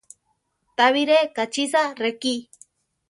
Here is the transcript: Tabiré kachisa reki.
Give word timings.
Tabiré 0.77 1.17
kachisa 1.35 1.81
reki. 2.01 2.35